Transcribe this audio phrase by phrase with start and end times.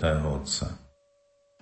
[0.00, 0.66] svätého Otca.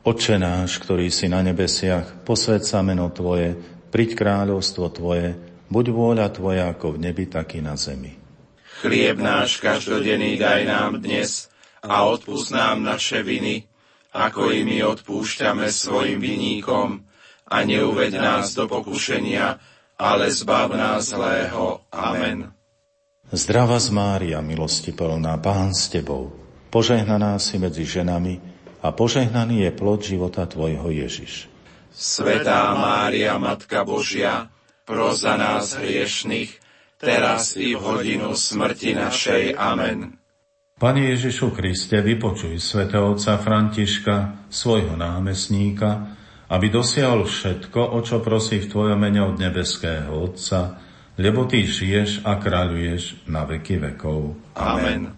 [0.07, 3.59] Oče náš, ktorý si na nebesiach, posved sa meno Tvoje,
[3.91, 5.35] priď kráľovstvo Tvoje,
[5.67, 8.15] buď vôľa Tvoja ako v nebi, tak i na zemi.
[8.79, 11.51] Chlieb náš každodenný daj nám dnes
[11.83, 13.67] a odpúsť nám naše viny,
[14.15, 17.03] ako i my odpúšťame svojim viníkom
[17.51, 19.59] a neuved nás do pokušenia,
[19.99, 21.83] ale zbav nás zlého.
[21.91, 22.55] Amen.
[23.35, 28.41] Zdrava z Mária, milosti plná, Pán s Tebou, požehnaná si medzi ženami
[28.85, 31.51] a požehnaný je plod života Tvojho Ježiš.
[31.91, 34.47] Svetá Mária, Matka Božia,
[34.87, 36.55] pros za nás hriešných,
[36.95, 39.59] teraz i v hodinu smrti našej.
[39.59, 40.15] Amen.
[40.79, 46.15] Pane Ježišu Kriste, vypočuj svätého otca Františka, svojho námestníka,
[46.49, 50.79] aby dosiahol všetko, o čo prosí v Tvojom mene od nebeského Otca,
[51.19, 54.39] lebo Ty žiješ a kráľuješ na veky vekov.
[54.55, 55.18] Amen.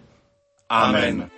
[0.71, 1.29] Amen.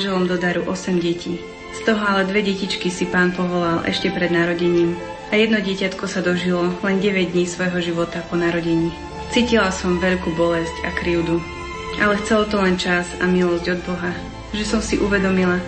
[0.00, 1.36] Manželom do daru 8 detí.
[1.76, 4.96] Z toho ale dve detičky si pán povolal ešte pred narodením.
[5.28, 8.88] A jedno dieťatko sa dožilo len 9 dní svojho života po narodení.
[9.28, 11.44] Cítila som veľkú bolesť a krivdu.
[12.00, 14.16] Ale chcelo to len čas a milosť od Boha,
[14.56, 15.60] že som si uvedomila,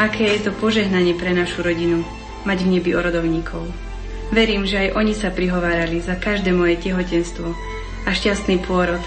[0.00, 2.00] aké je to požehnanie pre našu rodinu
[2.48, 3.60] mať v nebi orodovníkov.
[4.32, 7.52] Verím, že aj oni sa prihovárali za každé moje tehotenstvo
[8.08, 9.04] a šťastný pôrod,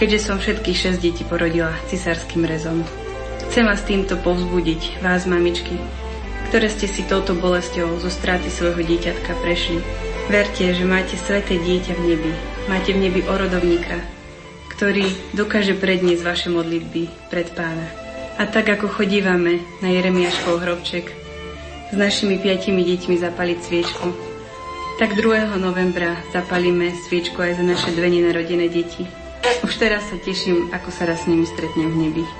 [0.00, 2.80] keďže som všetkých 6 detí porodila cisárským rezom.
[3.50, 5.74] Chcem vás týmto povzbudiť, vás mamičky,
[6.46, 9.82] ktoré ste si touto bolesťou zo straty svojho dieťatka prešli.
[10.30, 12.32] Verte, že máte sveté dieťa v nebi.
[12.70, 14.06] Máte v nebi orodovníka,
[14.70, 15.02] ktorý
[15.34, 17.90] dokáže predniesť vaše modlitby pred pána.
[18.38, 21.10] A tak ako chodívame na Jeremiáškov hrobček
[21.90, 24.08] s našimi piatimi deťmi zapaliť sviečku,
[25.02, 25.58] tak 2.
[25.58, 29.10] novembra zapalíme sviečku aj za naše dve nenarodené deti.
[29.66, 32.39] Už teraz sa teším, ako sa raz s nimi stretnem v nebi.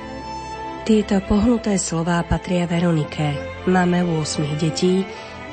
[0.81, 3.37] Tieto pohnuté slová patria Veronike,
[3.69, 5.05] mame 8 detí,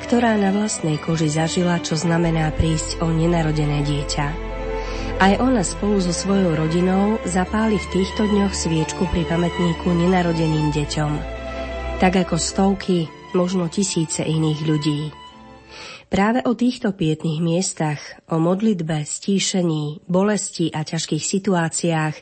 [0.08, 4.26] ktorá na vlastnej koži zažila, čo znamená prísť o nenarodené dieťa.
[5.20, 11.12] Aj ona spolu so svojou rodinou zapáli v týchto dňoch sviečku pri pamätníku nenarodeným deťom.
[12.00, 15.12] Tak ako stovky, možno tisíce iných ľudí.
[16.08, 18.00] Práve o týchto pietných miestach,
[18.32, 22.16] o modlitbe, stíšení, bolesti a ťažkých situáciách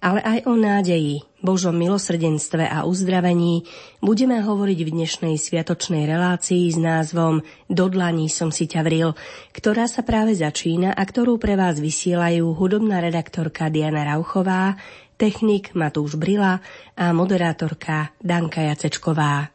[0.00, 3.68] ale aj o nádeji, Božom milosrdenstve a uzdravení
[4.00, 9.12] budeme hovoriť v dnešnej sviatočnej relácii s názvom Do dlaní som si ťa vril,
[9.52, 14.80] ktorá sa práve začína a ktorú pre vás vysielajú hudobná redaktorka Diana Rauchová,
[15.20, 16.64] technik Matúš Brila
[16.96, 19.52] a moderátorka Danka Jacečková.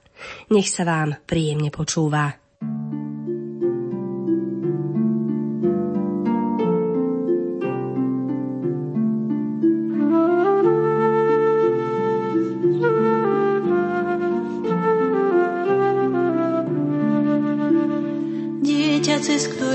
[0.53, 2.44] Nech sa vám príjemne počúva.
[19.19, 19.74] Cez ktoré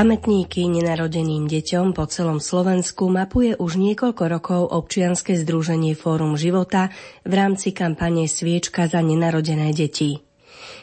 [0.00, 6.88] Pamätníky nenarodeným deťom po celom Slovensku mapuje už niekoľko rokov občianske združenie Fórum života
[7.20, 10.29] v rámci kampane Sviečka za nenarodené deti.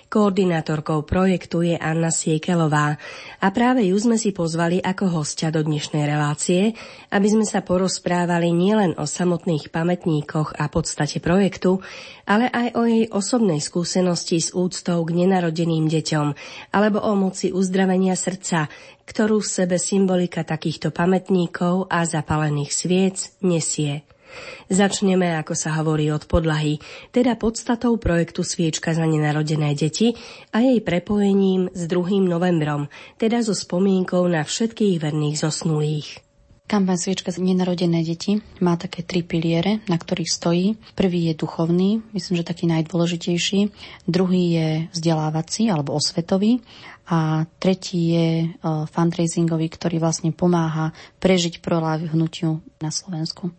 [0.07, 2.95] Koordinátorkou projektu je Anna Siekelová
[3.43, 6.71] a práve ju sme si pozvali ako hostia do dnešnej relácie,
[7.11, 11.83] aby sme sa porozprávali nielen o samotných pamätníkoch a podstate projektu,
[12.23, 16.27] ale aj o jej osobnej skúsenosti s úctou k nenarodeným deťom
[16.71, 18.71] alebo o moci uzdravenia srdca,
[19.03, 24.07] ktorú v sebe symbolika takýchto pamätníkov a zapalených sviec nesie.
[24.67, 26.79] Začneme, ako sa hovorí, od podlahy,
[27.15, 30.15] teda podstatou projektu Sviečka za nenarodené deti
[30.51, 32.23] a jej prepojením s 2.
[32.23, 36.27] novembrom, teda so spomienkou na všetkých verných zosnulých.
[36.67, 40.75] Kampaň Sviečka za nenarodené deti má také tri piliere, na ktorých stojí.
[40.99, 43.71] Prvý je duchovný, myslím, že taký najdôležitejší.
[44.03, 46.59] Druhý je vzdelávací alebo osvetový.
[47.07, 48.47] A tretí je e,
[48.91, 50.91] fundraisingový, ktorý vlastne pomáha
[51.23, 53.55] prežiť proláv hnutiu na Slovensku.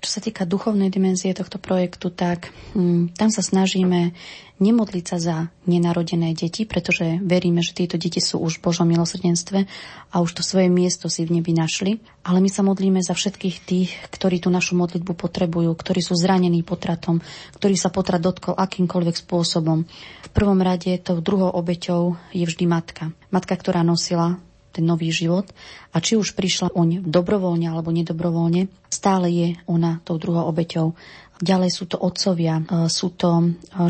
[0.00, 4.16] Čo sa týka duchovnej dimenzie tohto projektu, tak hm, tam sa snažíme
[4.60, 9.64] nemodliť sa za nenarodené deti, pretože veríme, že tieto deti sú už v Božom milosrdenstve
[10.12, 12.00] a už to svoje miesto si v nebi našli.
[12.24, 16.60] Ale my sa modlíme za všetkých tých, ktorí tú našu modlitbu potrebujú, ktorí sú zranení
[16.60, 17.24] potratom,
[17.56, 19.88] ktorí sa potrat dotkol akýmkoľvek spôsobom.
[20.24, 23.12] V prvom rade tou druhou obeťou je vždy matka.
[23.32, 24.36] Matka, ktorá nosila
[24.70, 25.50] ten nový život.
[25.94, 30.94] A či už prišla oň dobrovoľne alebo nedobrovoľne, stále je ona tou druhou obeťou.
[31.40, 33.44] Ďalej sú to otcovia, e, sú to e,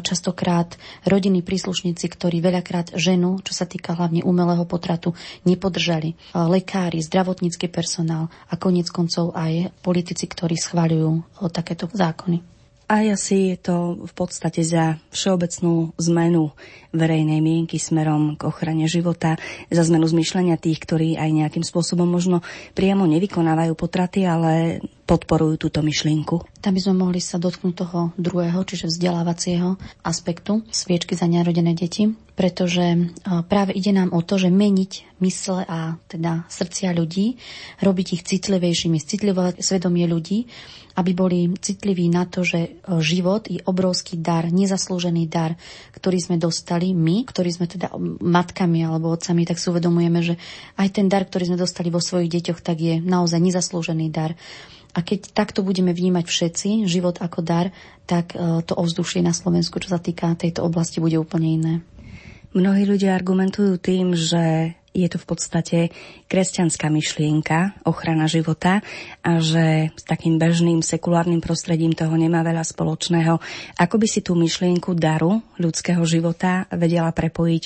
[0.07, 6.15] častokrát rodinní príslušníci, ktorí veľakrát ženu, čo sa týka hlavne umelého potratu, nepodržali.
[6.15, 12.60] E, lekári, zdravotnícky personál a konec koncov aj politici, ktorí schváľujú takéto zákony.
[12.91, 16.51] A asi je to v podstate za všeobecnú zmenu
[16.91, 19.39] verejnej mienky smerom k ochrane života,
[19.71, 22.43] za zmenu zmyšľania tých, ktorí aj nejakým spôsobom možno
[22.75, 26.63] priamo nevykonávajú potraty, ale podporujú túto myšlienku.
[26.63, 29.75] Tam by sme mohli sa dotknúť toho druhého, čiže vzdelávacieho
[30.07, 32.99] aspektu sviečky za nerodené deti, pretože e,
[33.51, 37.43] práve ide nám o to, že meniť mysle a teda srdcia ľudí,
[37.83, 40.47] robiť ich citlivejšími, citlivovať svedomie ľudí,
[40.95, 42.71] aby boli citliví na to, že e,
[43.03, 45.59] život je obrovský dar, nezaslúžený dar,
[45.91, 47.91] ktorý sme dostali my, ktorí sme teda
[48.23, 50.35] matkami alebo otcami, tak si uvedomujeme, že
[50.79, 54.39] aj ten dar, ktorý sme dostali vo svojich deťoch, tak je naozaj nezaslúžený dar.
[54.95, 57.71] A keď takto budeme vnímať všetci život ako dar,
[58.11, 61.75] tak e, to ovzdušie na Slovensku, čo sa týka tejto oblasti, bude úplne iné.
[62.51, 65.79] Mnohí ľudia argumentujú tým, že je to v podstate
[66.27, 68.83] kresťanská myšlienka, ochrana života
[69.23, 73.39] a že s takým bežným sekulárnym prostredím toho nemá veľa spoločného.
[73.79, 77.65] Ako by si tú myšlienku daru ľudského života vedela prepojiť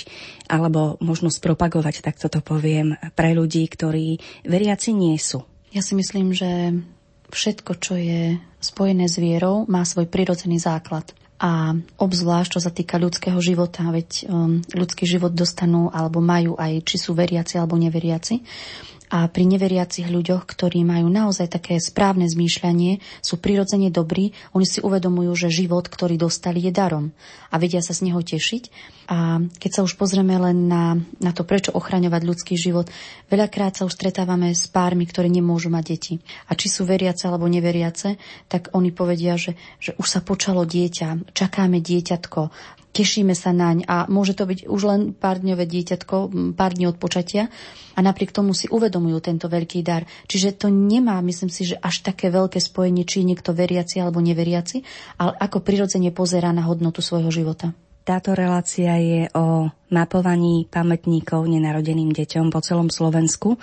[0.52, 5.40] alebo možno spropagovať, tak toto poviem, pre ľudí, ktorí veriaci nie sú?
[5.72, 6.76] Ja si myslím, že
[7.34, 12.96] všetko, čo je spojené s vierou, má svoj prirodzený základ a obzvlášť, čo sa týka
[12.96, 18.40] ľudského života, veď um, ľudský život dostanú alebo majú aj, či sú veriaci alebo neveriaci.
[19.14, 24.82] A pri neveriacich ľuďoch, ktorí majú naozaj také správne zmýšľanie, sú prirodzene dobrí, oni si
[24.82, 27.14] uvedomujú, že život, ktorý dostali, je darom
[27.46, 28.74] a vedia sa z neho tešiť.
[29.06, 32.90] A keď sa už pozrieme len na, na to, prečo ochraňovať ľudský život,
[33.30, 36.14] veľakrát sa už stretávame s pármi, ktorí nemôžu mať deti.
[36.50, 38.18] A či sú veriace alebo neveriace,
[38.50, 42.40] tak oni povedia, že, že už sa počalo dieťa, čakáme dieťatko,
[42.94, 46.16] tešíme sa naň a môže to byť už len pár dňové dieťatko,
[46.54, 47.50] pár dní od počatia
[47.92, 50.06] a napriek tomu si uvedomujú tento veľký dar.
[50.30, 54.86] Čiže to nemá, myslím si, že až také veľké spojenie, či niekto veriaci alebo neveriaci,
[55.18, 57.74] ale ako prirodzene pozerá na hodnotu svojho života.
[58.04, 63.56] Táto relácia je o mapovaní pamätníkov nenarodeným deťom po celom Slovensku.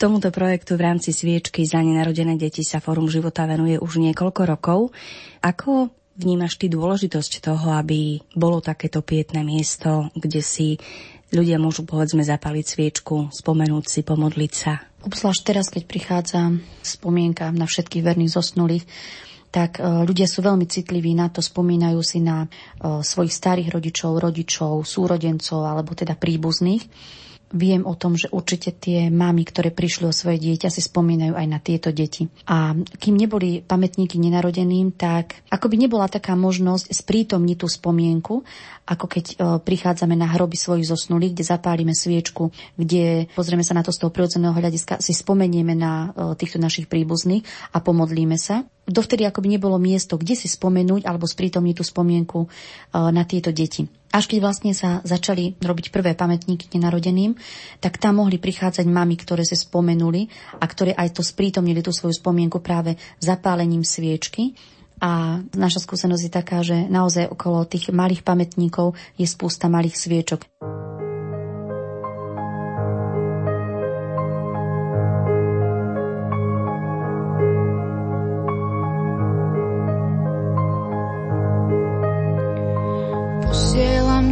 [0.00, 4.80] Tomuto projektu v rámci sviečky za nenarodené deti sa Fórum života venuje už niekoľko rokov.
[5.42, 10.76] Ako vnímaš ty dôležitosť toho, aby bolo takéto pietné miesto, kde si
[11.32, 14.84] ľudia môžu povedzme zapaliť sviečku, spomenúť si, pomodliť sa?
[15.00, 16.40] Obzvlášť teraz, keď prichádza
[16.84, 18.84] spomienka na všetkých verných zosnulých,
[19.50, 22.48] tak e, ľudia sú veľmi citliví na to, spomínajú si na e,
[23.02, 26.84] svojich starých rodičov, rodičov, súrodencov alebo teda príbuzných
[27.50, 31.46] viem o tom, že určite tie mamy, ktoré prišli o svoje dieťa, si spomínajú aj
[31.50, 32.30] na tieto deti.
[32.46, 38.46] A kým neboli pamätníky nenarodeným, tak ako by nebola taká možnosť sprítomniť tú spomienku,
[38.86, 43.86] ako keď e, prichádzame na hroby svojich zosnulých, kde zapálime sviečku, kde pozrieme sa na
[43.86, 48.66] to z toho prirodzeného hľadiska, si spomenieme na e, týchto našich príbuzných a pomodlíme sa.
[48.90, 52.48] Dovtedy ako by nebolo miesto, kde si spomenúť alebo sprítomniť tú spomienku e,
[53.10, 53.99] na tieto deti.
[54.10, 57.38] Až keď vlastne sa začali robiť prvé pamätníky nenarodeným,
[57.78, 60.26] tak tam mohli prichádzať mamy, ktoré si spomenuli
[60.58, 64.58] a ktoré aj to sprítomnili tú svoju spomienku práve zapálením sviečky.
[65.00, 70.44] A naša skúsenosť je taká, že naozaj okolo tých malých pamätníkov je spústa malých sviečok.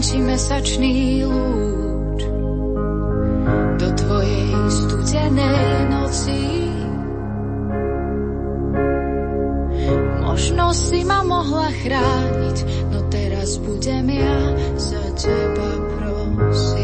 [0.09, 2.25] Ti mesačný lúč
[3.77, 6.41] do tvojej studenej noci.
[10.25, 14.41] Možno si ma mohla chrániť, no teraz budem ja
[14.81, 16.78] za teba prosiť.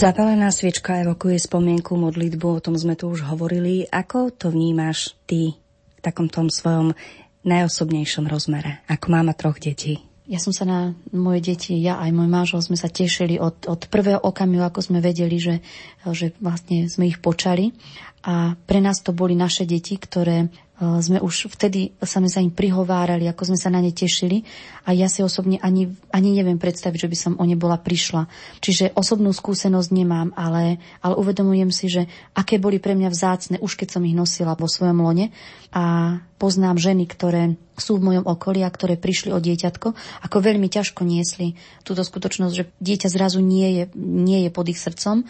[0.00, 3.84] Zapálená sviečka evokuje spomienku, modlitbu, o tom sme tu už hovorili.
[3.84, 6.96] Ako to vnímaš ty v takom tom svojom
[7.44, 10.00] najosobnejšom rozmere, ako máma troch detí?
[10.24, 13.92] Ja som sa na moje deti, ja aj môj manžel sme sa tešili od, od
[13.92, 15.60] prvého okamihu, ako sme vedeli, že,
[16.08, 17.76] že vlastne sme ich počali.
[18.24, 20.48] A pre nás to boli naše deti, ktoré
[20.80, 24.48] sme už vtedy sa sme sa im prihovárali, ako sme sa na ne tešili.
[24.88, 28.24] A ja si osobne ani, ani neviem predstaviť, že by som o ne bola prišla.
[28.64, 33.76] Čiže osobnú skúsenosť nemám, ale, ale uvedomujem si, že aké boli pre mňa vzácne, už
[33.76, 35.36] keď som ich nosila vo svojom lone.
[35.76, 39.88] A poznám ženy, ktoré sú v mojom okolí a ktoré prišli o dieťatko,
[40.24, 44.80] ako veľmi ťažko niesli túto skutočnosť, že dieťa zrazu nie je, nie je pod ich
[44.80, 45.28] srdcom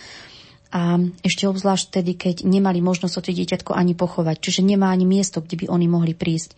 [0.71, 4.39] a ešte obzvlášť vtedy, keď nemali možnosť o to dieťatko ani pochovať.
[4.39, 6.55] Čiže nemá ani miesto, kde by oni mohli prísť.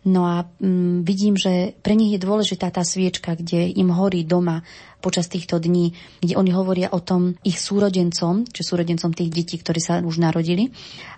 [0.00, 4.64] No a mm, vidím, že pre nich je dôležitá tá sviečka, kde im horí doma
[5.04, 5.92] počas týchto dní,
[6.24, 10.72] kde oni hovoria o tom ich súrodencom, či súrodencom tých detí, ktorí sa už narodili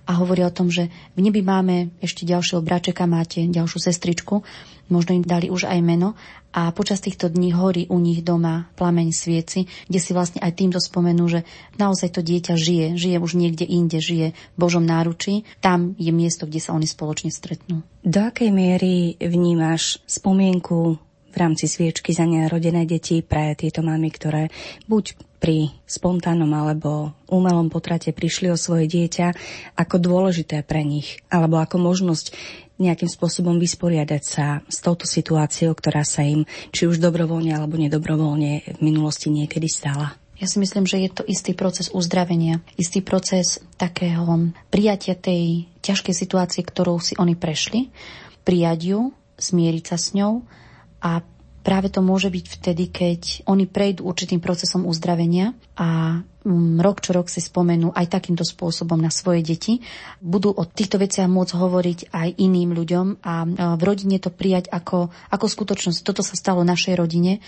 [0.06, 4.42] a hovoria o tom, že v nebi máme ešte ďalšieho bračeka, máte ďalšiu sestričku,
[4.90, 6.18] možno im dali už aj meno
[6.52, 10.78] a počas týchto dní horí u nich doma plameň svieci, kde si vlastne aj týmto
[10.78, 11.48] spomenú, že
[11.80, 15.48] naozaj to dieťa žije, žije už niekde inde, žije v Božom náručí.
[15.64, 17.80] Tam je miesto, kde sa oni spoločne stretnú.
[18.04, 21.00] Do akej miery vnímaš spomienku
[21.32, 24.52] v rámci sviečky za nerodené deti pre tieto mamy, ktoré
[24.84, 29.34] buď pri spontánnom alebo umelom potrate prišli o svoje dieťa
[29.74, 32.30] ako dôležité pre nich, alebo ako možnosť
[32.82, 36.42] nejakým spôsobom vysporiadať sa s touto situáciou, ktorá sa im
[36.74, 40.18] či už dobrovoľne alebo nedobrovoľne v minulosti niekedy stala.
[40.42, 46.14] Ja si myslím, že je to istý proces uzdravenia, istý proces takého prijatia tej ťažkej
[46.18, 47.94] situácie, ktorou si oni prešli,
[48.42, 49.00] prijať ju,
[49.38, 50.42] zmieriť sa s ňou
[50.98, 51.22] a
[51.62, 57.14] práve to môže byť vtedy, keď oni prejdú určitým procesom uzdravenia a mm, rok čo
[57.14, 59.80] rok si spomenú aj takýmto spôsobom na svoje deti.
[60.18, 63.34] Budú o týchto veciach môcť hovoriť aj iným ľuďom a
[63.78, 66.02] v rodine to prijať ako, ako skutočnosť.
[66.02, 67.40] Toto sa stalo našej rodine.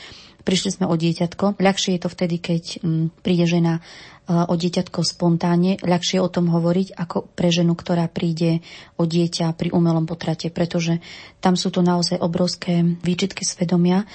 [0.45, 1.57] Prišli sme o dieťatko.
[1.57, 3.81] Ľahšie je to vtedy, keď mm, príde žena
[4.25, 8.65] o dieťatko spontánne, ľahšie o tom hovoriť ako pre ženu, ktorá príde
[8.97, 11.05] o dieťa pri umelom potrate, pretože
[11.45, 14.09] tam sú to naozaj obrovské výčitky svedomia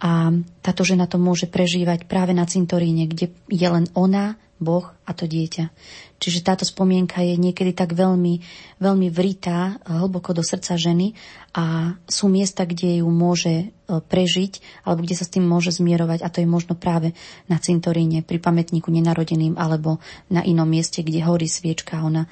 [0.00, 0.32] a
[0.64, 5.24] táto žena to môže prežívať práve na cintoríne, kde je len ona, Boh a to
[5.24, 5.72] dieťa.
[6.20, 8.44] Čiže táto spomienka je niekedy tak veľmi,
[8.76, 11.16] veľmi vritá hlboko do srdca ženy
[11.56, 16.20] a sú miesta, kde ju môže e, prežiť alebo kde sa s tým môže zmierovať
[16.20, 17.16] a to je možno práve
[17.48, 19.96] na cintoríne, pri pamätníku nenarodeným alebo
[20.28, 22.04] na inom mieste, kde horí sviečka.
[22.04, 22.28] Ona,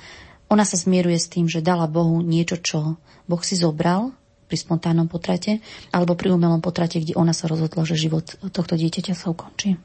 [0.53, 4.13] ona sa zmieruje s tým, že dala Bohu niečo, čo Boh si zobral
[4.53, 5.65] pri spontánnom potrate
[5.97, 9.81] alebo pri umelom potrate, kde ona sa rozhodla, že život tohto dieťaťa sa ukončí.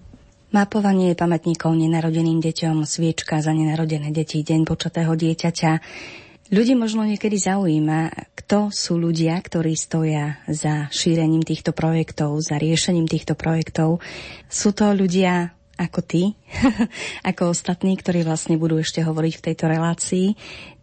[0.53, 5.71] Mapovanie pamätníkov nenarodeným deťom, sviečka za nenarodené deti, deň počatého dieťaťa.
[6.53, 13.09] Ľudí možno niekedy zaujíma, kto sú ľudia, ktorí stoja za šírením týchto projektov, za riešením
[13.09, 13.97] týchto projektov.
[14.45, 16.37] Sú to ľudia ako ty,
[17.33, 20.27] ako ostatní, ktorí vlastne budú ešte hovoriť v tejto relácii,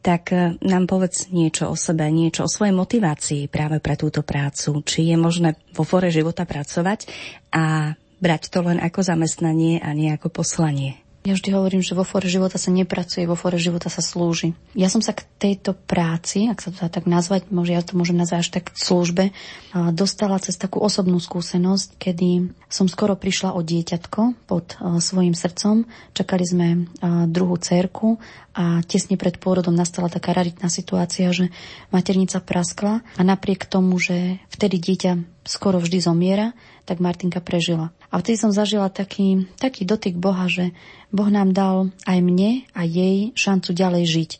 [0.03, 4.83] tak eh, nám povedz niečo o sebe, niečo o svojej motivácii práve pre túto prácu.
[4.83, 7.07] Či je možné vo fore života pracovať
[7.55, 11.01] a brať to len ako zamestnanie a nie ako poslanie.
[11.21, 14.57] Ja vždy hovorím, že vo fore života sa nepracuje, vo fore života sa slúži.
[14.73, 17.93] Ja som sa k tejto práci, ak sa to dá tak nazvať, možno ja to
[17.93, 19.29] môžem nazvať až tak službe,
[19.93, 25.85] dostala cez takú osobnú skúsenosť, kedy som skoro prišla o dieťatko pod svojim srdcom.
[26.17, 26.69] Čakali sme
[27.29, 28.17] druhú cerku
[28.57, 31.53] a tesne pred pôrodom nastala taká raritná situácia, že
[31.93, 36.53] maternica praskla a napriek tomu, že vtedy dieťa skoro vždy zomiera,
[36.85, 37.95] tak Martinka prežila.
[38.11, 40.75] A vtedy som zažila taký, taký dotyk Boha, že
[41.15, 44.31] Boh nám dal aj mne a jej šancu ďalej žiť.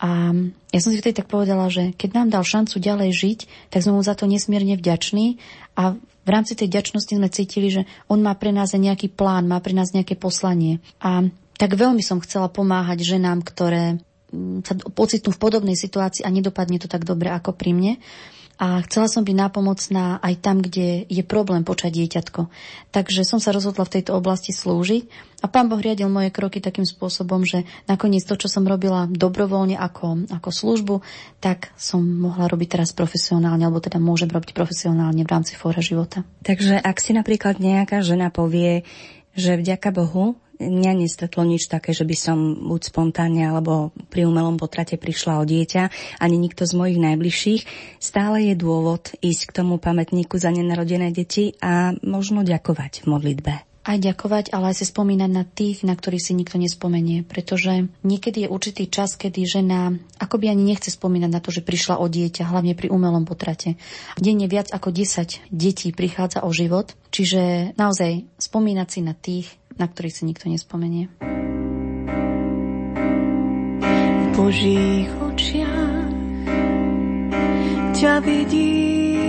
[0.00, 0.32] A
[0.72, 4.00] ja som si vtedy tak povedala, že keď nám dal šancu ďalej žiť, tak sme
[4.00, 5.36] mu za to nesmierne vďační
[5.76, 9.48] a v rámci tej vďačnosti sme cítili, že on má pre nás aj nejaký plán,
[9.48, 10.80] má pre nás nejaké poslanie.
[11.00, 14.00] A tak veľmi som chcela pomáhať ženám, ktoré
[14.32, 17.92] mm, sa pocitnú v podobnej situácii a nedopadne to tak dobre ako pri mne
[18.60, 22.52] a chcela som byť nápomocná aj tam, kde je problém počať dieťatko.
[22.92, 25.08] Takže som sa rozhodla v tejto oblasti slúžiť
[25.40, 29.80] a pán Boh riadil moje kroky takým spôsobom, že nakoniec to, čo som robila dobrovoľne
[29.80, 30.94] ako, ako službu,
[31.40, 36.28] tak som mohla robiť teraz profesionálne, alebo teda môžem robiť profesionálne v rámci fóra života.
[36.44, 38.84] Takže ak si napríklad nejaká žena povie,
[39.32, 44.60] že vďaka Bohu mňa nestretlo nič také, že by som buď spontánne alebo pri umelom
[44.60, 45.82] potrate prišla o dieťa,
[46.20, 47.62] ani nikto z mojich najbližších.
[47.96, 53.52] Stále je dôvod ísť k tomu pamätníku za nenarodené deti a možno ďakovať v modlitbe.
[53.80, 57.24] aj ďakovať, ale aj si spomínať na tých, na ktorých si nikto nespomenie.
[57.24, 61.98] Pretože niekedy je určitý čas, kedy žena akoby ani nechce spomínať na to, že prišla
[61.98, 63.80] o dieťa, hlavne pri umelom potrate.
[64.20, 69.48] Denne viac ako 10 detí prichádza o život, čiže naozaj spomínať si na tých,
[69.80, 71.08] na ktorých si nikto nespomenie.
[74.20, 76.12] V Božích očiach
[77.96, 79.24] ťa vidím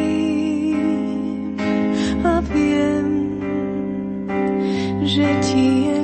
[2.28, 3.40] a viem,
[5.08, 6.01] že ti je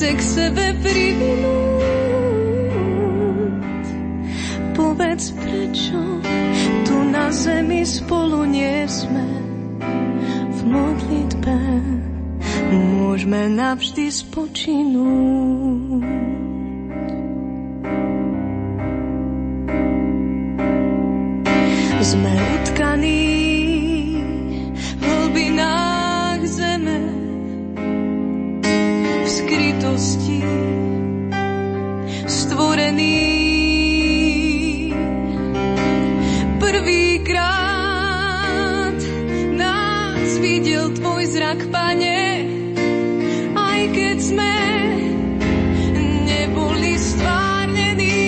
[0.00, 1.84] chce k sebe privinúť.
[4.72, 6.00] Povedz, prečo
[6.88, 9.28] tu na zemi spolu nie sme
[10.56, 11.56] v modlitbe.
[12.72, 16.00] Môžeme navždy spočinúť.
[22.00, 23.39] Sme utkaní
[41.50, 42.46] zrak, pane,
[43.58, 44.54] aj keď sme
[46.22, 48.22] neboli stvárnení.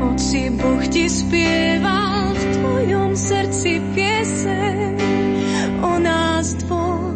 [0.00, 4.96] Oci Boh ti spieval v tvojom srdci pieseň
[5.84, 7.12] o nás dvoch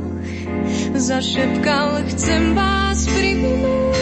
[0.93, 3.97] zašepkal, chcem vás privinúť.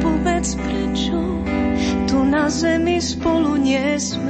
[0.00, 1.20] Povedz, prečo
[2.08, 4.23] tu na zemi spolu nie sme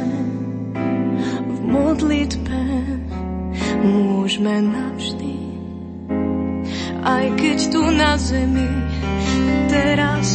[1.75, 2.61] modlitbe.
[3.85, 5.37] Môžeme navždy,
[7.05, 8.71] aj keď tu na zemi
[9.69, 10.34] teraz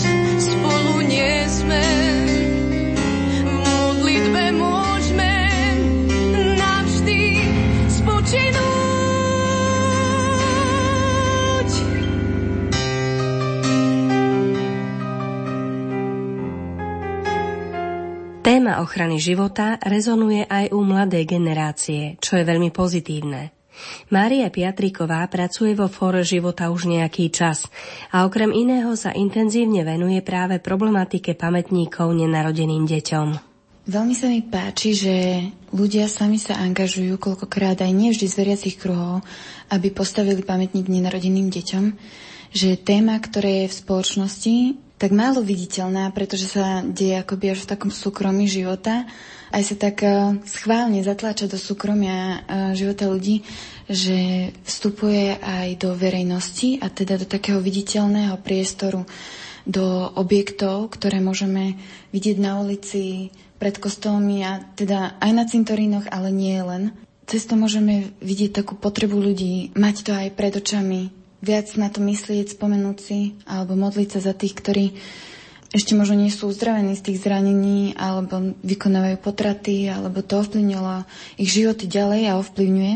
[18.49, 23.53] Téma ochrany života rezonuje aj u mladej generácie, čo je veľmi pozitívne.
[24.09, 27.69] Mária Piatriková pracuje vo Fóre života už nejaký čas
[28.09, 33.27] a okrem iného sa intenzívne venuje práve problematike pamätníkov nenarodeným deťom.
[33.85, 38.81] Veľmi sa mi páči, že ľudia sami sa angažujú koľkokrát aj nie vždy z veriacich
[38.81, 39.21] kruhov,
[39.69, 41.85] aby postavili pamätník nenarodeným deťom,
[42.49, 47.71] že téma, ktorá je v spoločnosti tak málo viditeľná, pretože sa deje akoby až v
[47.71, 49.07] takom súkromí života,
[49.49, 53.47] aj sa tak eh, schválne zatláča do súkromia eh, života ľudí,
[53.87, 59.07] že vstupuje aj do verejnosti a teda do takého viditeľného priestoru,
[59.65, 61.79] do objektov, ktoré môžeme
[62.13, 66.95] vidieť na ulici, pred kostolmi a teda aj na cintorínoch, ale nie len.
[67.27, 72.03] Cez to môžeme vidieť takú potrebu ľudí, mať to aj pred očami, viac na to
[72.03, 74.85] myslieť, spomenúť si alebo modliť sa za tých, ktorí
[75.69, 81.05] ešte možno nie sú uzdravení z tých zranení alebo vykonávajú potraty alebo to ovplyvnilo
[81.37, 82.93] ich životy ďalej a ovplyvňuje.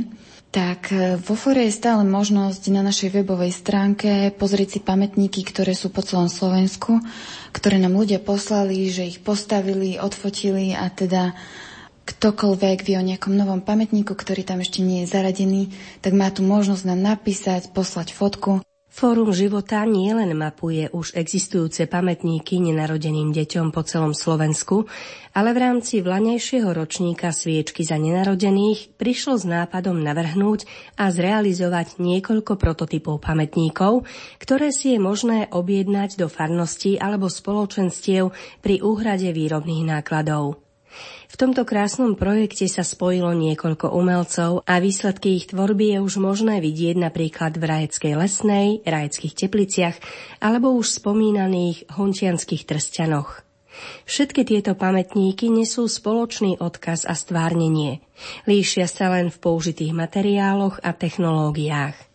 [0.53, 5.73] Tak e, vo fore je stále možnosť na našej webovej stránke pozrieť si pamätníky, ktoré
[5.73, 7.01] sú po celom Slovensku,
[7.53, 11.33] ktoré nám ľudia poslali, že ich postavili, odfotili a teda
[12.03, 15.71] ktokoľvek vie o nejakom novom pamätníku, ktorý tam ešte nie je zaradený,
[16.03, 18.63] tak má tu možnosť nám napísať, poslať fotku.
[18.93, 24.85] Fórum života nielen mapuje už existujúce pamätníky nenarodeným deťom po celom Slovensku,
[25.33, 32.53] ale v rámci vlanejšieho ročníka sviečky za nenarodených prišlo s nápadom navrhnúť a zrealizovať niekoľko
[32.53, 34.05] prototypov pamätníkov,
[34.37, 38.29] ktoré si je možné objednať do farnosti alebo spoločenstiev
[38.61, 40.62] pri úhrade výrobných nákladov.
[41.33, 46.61] V tomto krásnom projekte sa spojilo niekoľko umelcov a výsledky ich tvorby je už možné
[46.61, 49.97] vidieť napríklad v Rajeckej lesnej, Rajeckých tepliciach
[50.37, 53.41] alebo už spomínaných hontianských trstianoch.
[54.05, 58.05] Všetky tieto pamätníky nesú spoločný odkaz a stvárnenie.
[58.45, 62.12] Líšia sa len v použitých materiáloch a technológiách.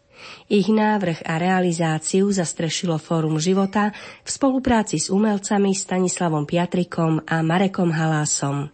[0.48, 3.92] Ich návrh a realizáciu zastrešilo Fórum života
[4.24, 8.72] v spolupráci s umelcami Stanislavom Piatrikom a Marekom Halásom.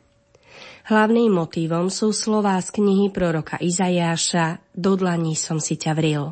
[0.86, 6.30] Hlavným motívom sú slová z knihy proroka Izajáša Do dlaní som si ťa vril.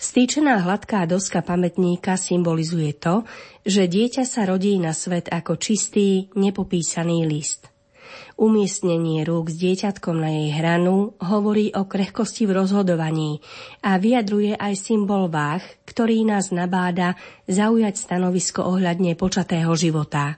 [0.00, 3.28] Stýčená hladká doska pamätníka symbolizuje to,
[3.60, 7.75] že dieťa sa rodí na svet ako čistý, nepopísaný list.
[8.36, 13.40] Umiestnenie rúk s dieťatkom na jej hranu hovorí o krehkosti v rozhodovaní
[13.80, 17.16] a vyjadruje aj symbol váh, ktorý nás nabáda
[17.48, 20.36] zaujať stanovisko ohľadne počatého života.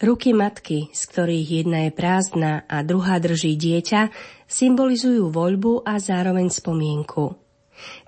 [0.00, 4.08] Ruky matky, z ktorých jedna je prázdna a druhá drží dieťa,
[4.48, 7.36] symbolizujú voľbu a zároveň spomienku.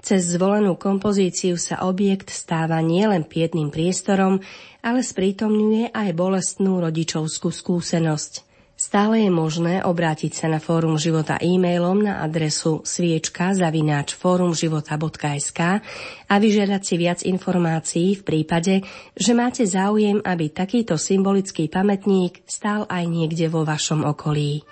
[0.01, 4.41] Cez zvolenú kompozíciu sa objekt stáva nielen pietným priestorom,
[4.81, 8.33] ale sprítomňuje aj bolestnú rodičovskú skúsenosť–
[8.75, 15.61] Stále je možné obrátiť sa na Fórum života e-mailom na adresu sviečka zavináč fórumživota.sk
[16.27, 18.83] a vyžiadať si viac informácií v prípade,
[19.15, 24.67] že máte záujem, aby takýto symbolický pamätník stál aj niekde vo vašom okolí.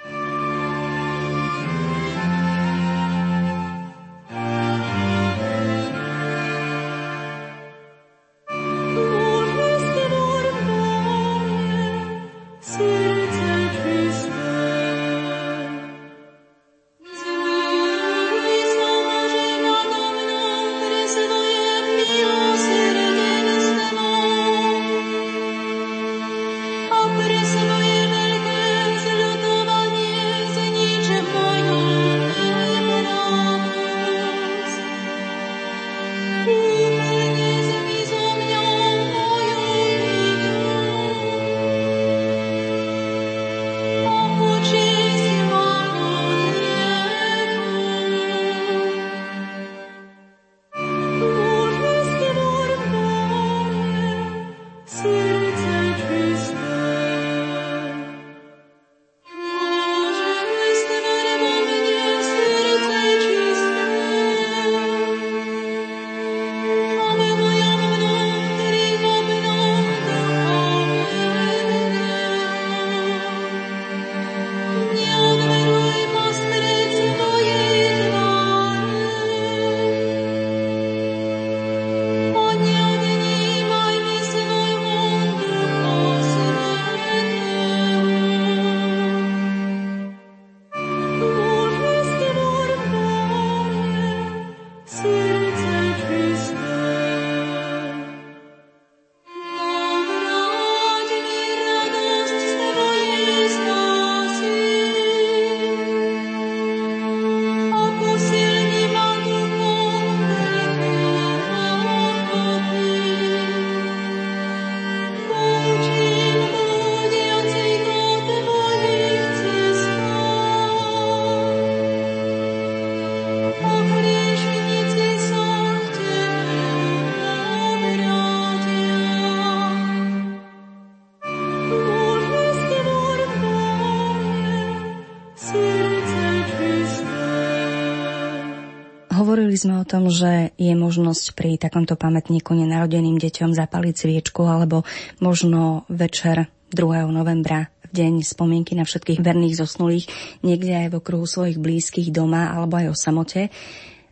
[139.53, 144.89] Hovorili sme o tom, že je možnosť pri takomto pamätníku nenarodeným deťom zapaliť sviečku alebo
[145.21, 147.13] možno večer 2.
[147.13, 150.09] novembra deň spomienky na všetkých verných zosnulých,
[150.41, 153.53] niekde aj v okruhu svojich blízkych doma alebo aj o samote.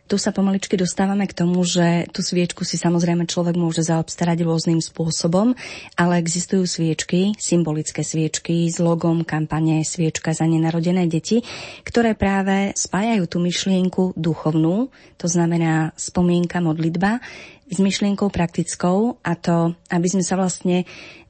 [0.09, 4.83] Tu sa pomaličky dostávame k tomu, že tú sviečku si samozrejme človek môže zaobstarať rôznym
[4.83, 5.55] spôsobom,
[5.95, 11.45] ale existujú sviečky, symbolické sviečky s logom kampane Sviečka za nenarodené deti,
[11.87, 17.23] ktoré práve spájajú tú myšlienku duchovnú, to znamená spomienka, modlitba,
[17.71, 20.83] s myšlienkou praktickou a to, aby sme sa vlastne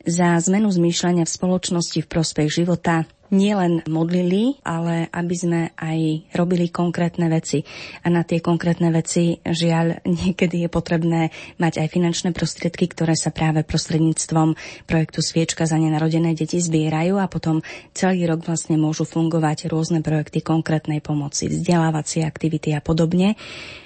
[0.05, 6.67] za zmenu zmýšľania v spoločnosti v prospech života nielen modlili, ale aby sme aj robili
[6.67, 7.63] konkrétne veci.
[8.03, 13.31] A na tie konkrétne veci, žiaľ, niekedy je potrebné mať aj finančné prostriedky, ktoré sa
[13.31, 17.63] práve prostredníctvom projektu Sviečka za nenarodené deti zbierajú a potom
[17.95, 23.39] celý rok vlastne môžu fungovať rôzne projekty konkrétnej pomoci, vzdelávacie aktivity a podobne.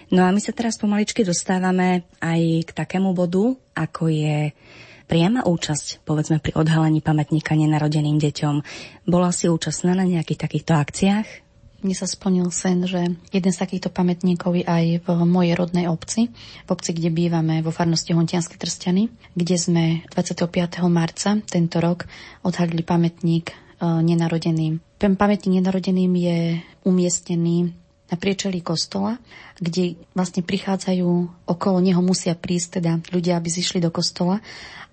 [0.10, 4.54] No a my sa teraz pomaličky dostávame aj k takému bodu, ako je
[5.06, 8.56] priama účasť, povedzme pri odhalení pamätníka nenarodeným deťom.
[9.06, 11.46] Bola si účastná na nejakých takýchto akciách?
[11.86, 16.34] Mne sa splnil sen, že jeden z takýchto pamätníkov je aj v mojej rodnej obci,
[16.66, 19.06] v obci, kde bývame vo farnosti Hontianske Trstiany,
[19.38, 20.50] kde sme 25.
[20.90, 22.10] marca tento rok
[22.42, 24.82] odhalili pamätník e, nenarodeným.
[24.98, 26.38] Ten pamätník nenarodeným je
[26.90, 29.18] umiestnený na priečelí kostola,
[29.58, 31.10] kde vlastne prichádzajú,
[31.50, 34.44] okolo neho musia prísť teda ľudia, aby zišli do kostola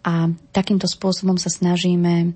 [0.02, 2.34] a takýmto spôsobom sa snažíme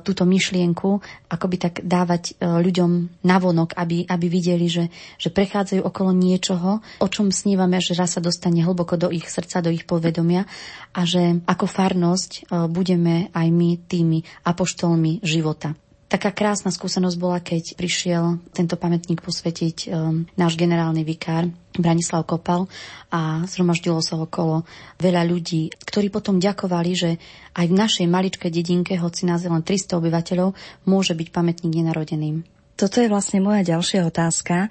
[0.00, 4.88] túto myšlienku akoby tak dávať ľuďom navonok, aby, aby videli, že,
[5.20, 9.60] že prechádzajú okolo niečoho, o čom snívame, že raz sa dostane hlboko do ich srdca,
[9.60, 10.48] do ich povedomia
[10.96, 15.76] a že ako farnosť budeme aj my tými apoštolmi života.
[16.14, 22.70] Taká krásna skúsenosť bola, keď prišiel tento pamätník posvetiť um, náš generálny vikár Branislav Kopal
[23.10, 24.62] a zhromaždilo sa okolo
[25.02, 27.10] veľa ľudí, ktorí potom ďakovali, že
[27.58, 30.54] aj v našej maličkej dedinke, hoci nás je len 300 obyvateľov,
[30.86, 32.46] môže byť pamätník nenarodeným.
[32.78, 34.70] Toto je vlastne moja ďalšia otázka.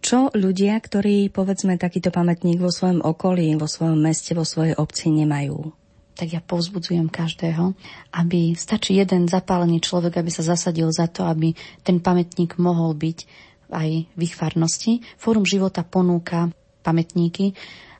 [0.00, 5.12] Čo ľudia, ktorí povedzme takýto pamätník vo svojom okolí, vo svojom meste, vo svojej obci
[5.12, 5.68] nemajú?
[6.18, 7.78] Tak ja povzbudzujem každého,
[8.10, 11.54] aby stačí jeden zapálený človek, aby sa zasadil za to, aby
[11.86, 13.18] ten pamätník mohol byť
[13.70, 14.98] aj v ich farnosti.
[15.14, 16.50] Fórum života ponúka
[16.82, 17.54] pamätníky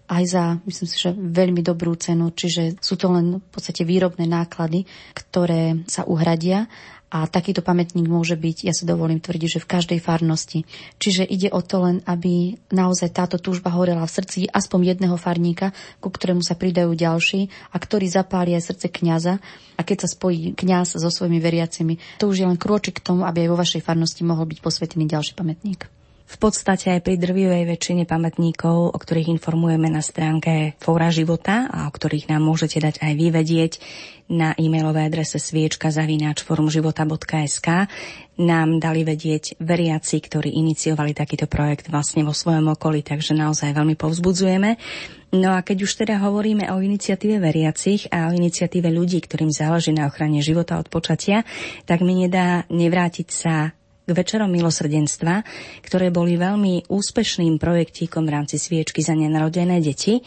[0.09, 4.25] aj za, myslím si, že veľmi dobrú cenu, čiže sú to len v podstate výrobné
[4.25, 6.65] náklady, ktoré sa uhradia
[7.09, 10.69] a takýto pamätník môže byť, ja si dovolím tvrdiť, že v každej farnosti.
[11.01, 15.73] Čiže ide o to len, aby naozaj táto túžba horela v srdci aspoň jedného farníka,
[16.05, 19.41] ku ktorému sa pridajú ďalší a ktorý zapáli aj srdce kňaza.
[19.79, 23.25] A keď sa spojí kňaz so svojimi veriacimi, to už je len krôčik k tomu,
[23.25, 25.98] aby aj vo vašej farnosti mohol byť posvetený ďalší pamätník.
[26.29, 31.89] V podstate aj pri drvivej väčšine pamätníkov, o ktorých informujeme na stránke Fóra života a
[31.89, 33.73] o ktorých nám môžete dať aj vyvedieť
[34.29, 37.89] na e-mailovej adrese sviečka zavináč forumživota.sk
[38.39, 43.97] nám dali vedieť veriaci, ktorí iniciovali takýto projekt vlastne vo svojom okolí, takže naozaj veľmi
[43.97, 44.77] povzbudzujeme.
[45.33, 49.97] No a keď už teda hovoríme o iniciatíve veriacich a o iniciatíve ľudí, ktorým záleží
[49.97, 51.49] na ochrane života od počatia,
[51.89, 53.73] tak mi nedá nevrátiť sa
[54.09, 55.45] k večerom milosrdenstva,
[55.85, 60.25] ktoré boli veľmi úspešným projektíkom v rámci sviečky za nenarodené deti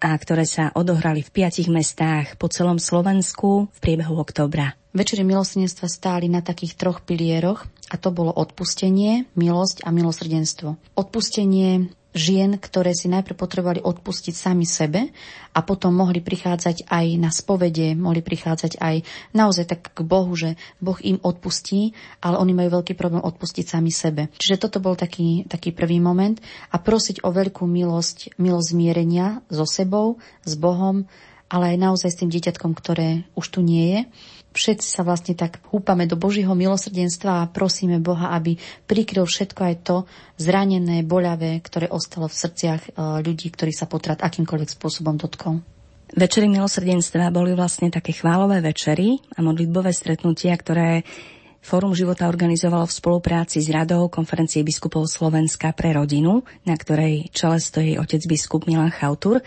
[0.00, 4.72] a ktoré sa odohrali v piatich mestách po celom Slovensku v priebehu oktobra.
[4.96, 10.80] Večery milosrdenstva stáli na takých troch pilieroch a to bolo odpustenie, milosť a milosrdenstvo.
[10.96, 15.12] Odpustenie žien, ktoré si najprv potrebovali odpustiť sami sebe
[15.52, 19.04] a potom mohli prichádzať aj na spovede, mohli prichádzať aj
[19.36, 21.92] naozaj tak k Bohu, že Boh im odpustí,
[22.24, 24.32] ale oni majú veľký problém odpustiť sami sebe.
[24.40, 26.40] Čiže toto bol taký, taký prvý moment
[26.72, 30.16] a prosiť o veľkú milosť, milosť zmierenia so sebou,
[30.48, 31.04] s Bohom,
[31.48, 34.00] ale aj naozaj s tým dieťatkom, ktoré už tu nie je
[34.58, 38.58] všetci sa vlastne tak húpame do Božího milosrdenstva a prosíme Boha, aby
[38.90, 39.96] prikryl všetko aj to
[40.34, 42.90] zranené, boľavé, ktoré ostalo v srdciach e,
[43.22, 45.62] ľudí, ktorí sa potrat akýmkoľvek spôsobom dotkol.
[46.08, 51.06] Večery milosrdenstva boli vlastne také chválové večery a modlitbové stretnutia, ktoré
[51.58, 57.58] Fórum života organizovalo v spolupráci s Radou konferencie biskupov Slovenska pre rodinu, na ktorej čele
[57.58, 59.42] stojí otec biskup Milan Chautur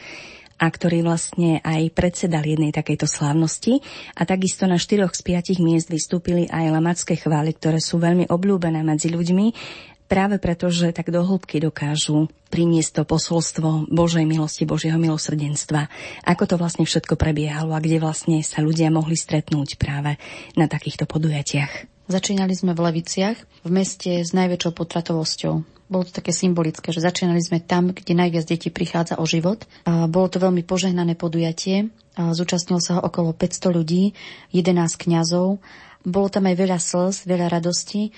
[0.61, 3.81] a ktorý vlastne aj predsedal jednej takejto slávnosti.
[4.13, 8.85] A takisto na štyroch z piatich miest vystúpili aj lamacké chvály, ktoré sú veľmi obľúbené
[8.85, 9.57] medzi ľuďmi,
[10.05, 15.87] práve preto, že tak do hĺbky dokážu priniesť to posolstvo Božej milosti, Božieho milosrdenstva.
[16.27, 20.19] Ako to vlastne všetko prebiehalo a kde vlastne sa ľudia mohli stretnúť práve
[20.59, 21.87] na takýchto podujatiach.
[22.11, 27.43] Začínali sme v Leviciach, v meste s najväčšou potratovosťou bolo to také symbolické, že začínali
[27.43, 29.67] sme tam, kde najviac detí prichádza o život.
[29.83, 31.91] A bolo to veľmi požehnané podujatie.
[32.15, 34.15] A zúčastnilo sa ho okolo 500 ľudí,
[34.55, 35.59] 11 kňazov.
[36.07, 38.15] Bolo tam aj veľa slz, veľa radosti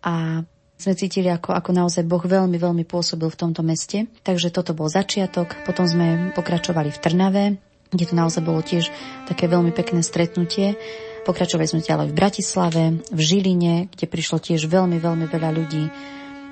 [0.00, 0.40] a
[0.80, 4.08] sme cítili, ako, ako naozaj Boh veľmi, veľmi pôsobil v tomto meste.
[4.24, 5.52] Takže toto bol začiatok.
[5.68, 7.44] Potom sme pokračovali v Trnave,
[7.92, 8.88] kde to naozaj bolo tiež
[9.28, 10.80] také veľmi pekné stretnutie.
[11.28, 15.84] Pokračovali sme ďalej v Bratislave, v Žiline, kde prišlo tiež veľmi, veľmi veľa ľudí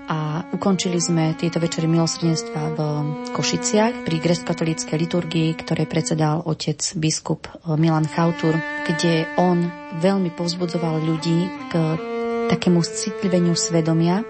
[0.09, 2.81] a ukončili sme tieto večery milosrdenstva v
[3.37, 7.45] Košiciach pri grecko-katolíckej liturgii, ktorej predsedal otec biskup
[7.77, 8.57] Milan Chautur,
[8.89, 9.69] kde on
[10.01, 11.73] veľmi povzbudzoval ľudí k
[12.49, 14.25] takému citliveniu svedomia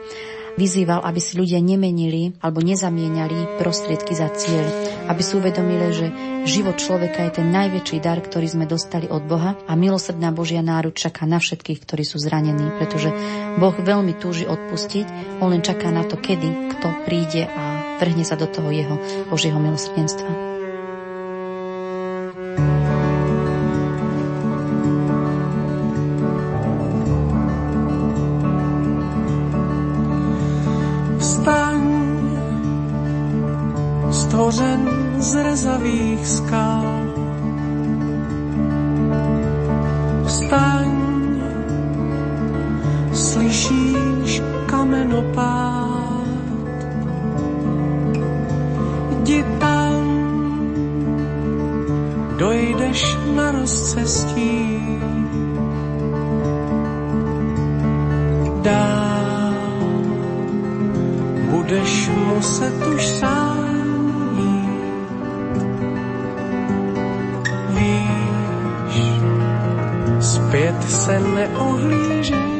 [0.59, 4.67] Vyzýval, aby si ľudia nemenili alebo nezamieniali prostriedky za cieľ,
[5.07, 6.07] aby si uvedomili, že
[6.51, 10.99] život človeka je ten najväčší dar, ktorý sme dostali od Boha a milosrdná Božia náruč
[10.99, 13.15] čaká na všetkých, ktorí sú zranení, pretože
[13.63, 18.35] Boh veľmi túži odpustiť, on len čaká na to, kedy kto príde a vrhne sa
[18.35, 18.99] do toho jeho
[19.31, 20.48] Božieho milosrdenstva.
[35.29, 36.89] Z rezavých skal.
[40.25, 40.89] Vstaň,
[43.13, 46.49] slyšíš kamenopád.
[49.21, 50.01] Jdi tam,
[52.41, 53.01] dojdeš
[53.37, 54.81] na rozcestí.
[58.65, 59.53] Dál
[61.53, 63.58] budeš muset už sám
[70.21, 72.58] zpět se neohlížej.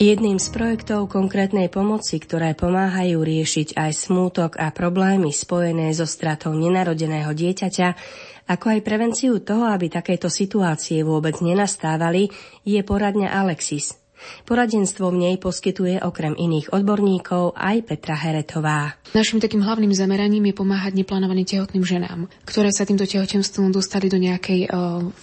[0.00, 6.56] Jedným z projektov konkrétnej pomoci, ktoré pomáhajú riešiť aj smútok a problémy spojené so stratou
[6.56, 7.88] nenarodeného dieťaťa,
[8.48, 12.32] ako aj prevenciu toho, aby takéto situácie vôbec nenastávali,
[12.64, 13.92] je poradňa Alexis.
[14.48, 18.96] Poradenstvo v nej poskytuje okrem iných odborníkov aj Petra Heretová.
[19.12, 24.16] Našim takým hlavným zameraním je pomáhať neplánovaným tehotným ženám, ktoré sa týmto tehotenstvom dostali do
[24.16, 24.68] nejakej o,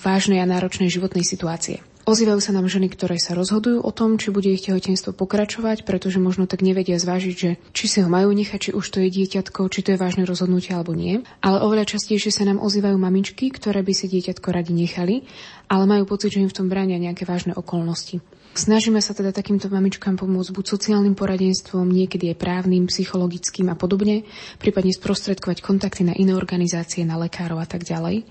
[0.05, 1.82] vážnej a náročnej životnej situácie.
[2.08, 6.24] Ozývajú sa nám ženy, ktoré sa rozhodujú o tom, či bude ich tehotenstvo pokračovať, pretože
[6.24, 9.68] možno tak nevedia zvážiť, že či si ho majú nechať, či už to je dieťatko,
[9.68, 11.20] či to je vážne rozhodnutie alebo nie.
[11.43, 15.28] Ale oveľa častejšie sa nám ozývajú mamičky, ktoré by si dieťatko radi nechali,
[15.68, 18.24] ale majú pocit, že im v tom bránia nejaké vážne okolnosti.
[18.55, 24.24] Snažíme sa teda takýmto mamičkám pomôcť buď sociálnym poradenstvom, niekedy aj právnym, psychologickým a podobne,
[24.64, 28.24] prípadne sprostredkovať kontakty na iné organizácie, na lekárov a tak ďalej.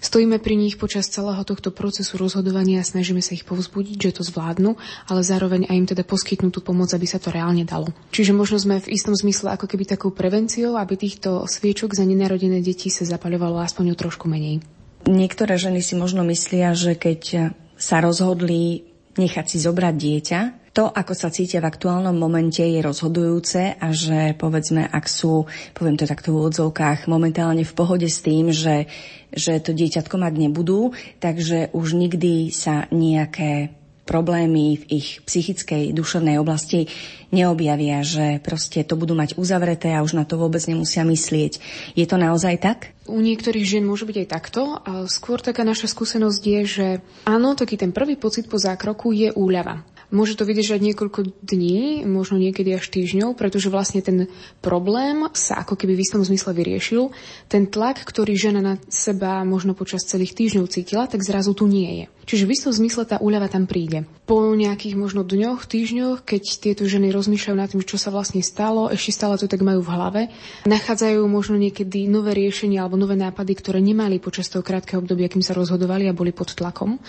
[0.00, 4.22] Stojíme pri nich počas celého tohto procesu rozhodovania a snažíme sa ich povzbudiť, že to
[4.24, 7.92] zvládnu, ale zároveň aj im teda poskytnúť tú pomoc, aby sa to reálne dalo.
[8.08, 12.64] Čiže možno sme v istom zmysle ako keby takou prevenciou, aby týchto sviečok za nenarodené
[12.64, 14.64] deti sa zapaľovalo aspoň o trošku menej.
[15.04, 18.88] Niektoré ženy si možno myslia, že keď sa rozhodli
[19.20, 20.40] nechať si zobrať dieťa,
[20.70, 25.98] to, ako sa cítia v aktuálnom momente, je rozhodujúce a že, povedzme, ak sú, poviem
[25.98, 28.86] to takto v úvodzovkách, momentálne v pohode s tým, že,
[29.34, 33.74] že to dieťatko mať nebudú, takže už nikdy sa nejaké
[34.10, 36.90] problémy v ich psychickej, duševnej oblasti
[37.30, 41.62] neobjavia, že proste to budú mať uzavreté a už na to vôbec nemusia myslieť.
[41.94, 42.90] Je to naozaj tak?
[43.06, 44.82] U niektorých žien môže byť aj takto.
[44.82, 46.86] A skôr taká naša skúsenosť je, že
[47.22, 49.86] áno, taký ten prvý pocit po zákroku je úľava.
[50.10, 54.26] Môže to vydržať niekoľko dní, možno niekedy až týždňov, pretože vlastne ten
[54.58, 57.14] problém sa ako keby v istom zmysle vyriešil.
[57.46, 62.02] Ten tlak, ktorý žena na seba možno počas celých týždňov cítila, tak zrazu tu nie
[62.02, 62.06] je.
[62.26, 64.06] Čiže v istom zmysle tá úľava tam príde.
[64.26, 68.86] Po nejakých možno dňoch, týždňoch, keď tieto ženy rozmýšľajú nad tým, čo sa vlastne stalo,
[68.90, 70.22] ešte stále to tak majú v hlave,
[70.66, 75.42] nachádzajú možno niekedy nové riešenia alebo nové nápady, ktoré nemali počas toho krátkeho obdobia, kým
[75.42, 77.02] sa rozhodovali a boli pod tlakom.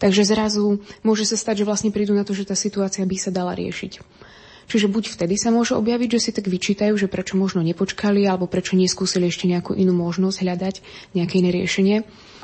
[0.00, 3.28] Takže zrazu môže sa stať, že vlastne prídu na to, že tá situácia by sa
[3.28, 4.00] dala riešiť.
[4.70, 8.46] Čiže buď vtedy sa môže objaviť, že si tak vyčítajú, že prečo možno nepočkali, alebo
[8.46, 10.74] prečo neskúsili ešte nejakú inú možnosť hľadať
[11.18, 11.96] nejaké iné riešenie.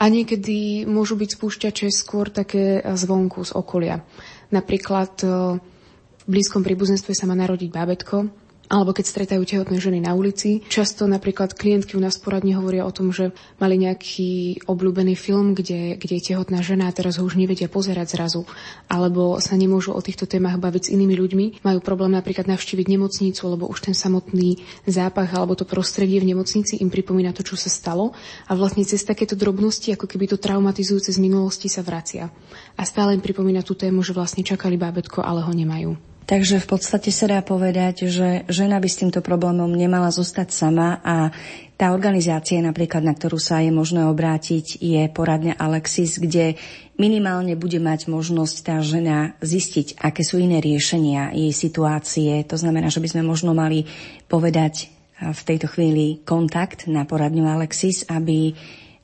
[0.03, 4.03] A niekedy môžu byť spúšťače skôr také zvonku z okolia.
[4.51, 10.62] Napríklad v blízkom príbuzenstve sa má narodiť bábetko alebo keď stretajú tehotné ženy na ulici.
[10.67, 13.31] Často napríklad klientky u nás poradne hovoria o tom, že
[13.62, 18.19] mali nejaký obľúbený film, kde, kde je tehotná žena a teraz ho už nevedia pozerať
[18.19, 18.43] zrazu.
[18.91, 21.47] Alebo sa nemôžu o týchto témach baviť s inými ľuďmi.
[21.62, 26.83] Majú problém napríklad navštíviť nemocnicu, lebo už ten samotný zápach alebo to prostredie v nemocnici
[26.83, 28.14] im pripomína to, čo sa stalo.
[28.51, 32.33] A vlastne cez takéto drobnosti, ako keby to traumatizujúce z minulosti sa vracia.
[32.75, 36.16] A stále im pripomína tú tému, že vlastne čakali bábetko, ale ho nemajú.
[36.27, 40.99] Takže v podstate sa dá povedať, že žena by s týmto problémom nemala zostať sama
[41.07, 41.31] a
[41.79, 46.59] tá organizácia napríklad, na ktorú sa je možné obrátiť, je poradňa Alexis, kde
[46.99, 52.43] minimálne bude mať možnosť tá žena zistiť, aké sú iné riešenia jej situácie.
[52.51, 53.87] To znamená, že by sme možno mali
[54.27, 54.91] povedať
[55.22, 58.51] v tejto chvíli kontakt na poradňu Alexis, aby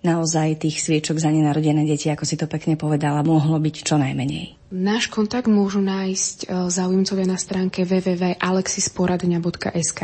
[0.03, 4.55] naozaj tých sviečok za nenarodené deti, ako si to pekne povedala, mohlo byť čo najmenej.
[4.75, 10.03] Náš kontakt môžu nájsť e, záujemcovia na stránke www.alexisporadňa.sk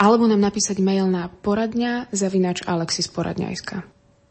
[0.00, 3.84] alebo nám napísať mail na poradňa zavinač alexisporadňa.sk.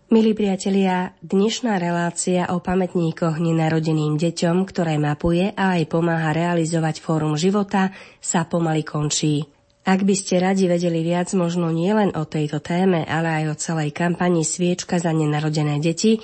[0.09, 7.37] Milí priatelia, dnešná relácia o pamätníkoch nenarodeným deťom, ktoré mapuje a aj pomáha realizovať Fórum
[7.37, 9.45] života, sa pomaly končí.
[9.87, 13.91] Ak by ste radi vedeli viac možno nielen o tejto téme, ale aj o celej
[13.95, 16.19] kampani Sviečka za nenarodené deti,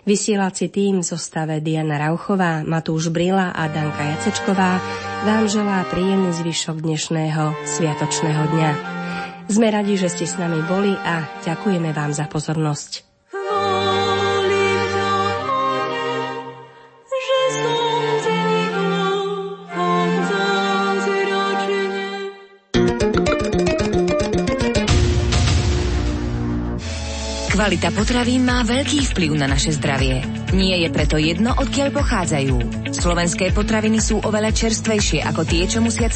[0.09, 4.81] Vysielací tým zostave Diana Rauchová, Matúš Brila a Danka Jacečková
[5.27, 8.97] vám želá príjemný zvyšok dnešného sviatočného dňa.
[9.47, 13.07] Sme radi, že ste s nami boli a ďakujeme vám za pozornosť.
[27.67, 30.23] Kvalita potravín má veľký vplyv na naše zdravie.
[30.55, 32.55] Nie je preto jedno, odkiaľ pochádzajú.
[32.95, 36.07] Slovenské potraviny sú oveľa čerstvejšie ako tie, čo musia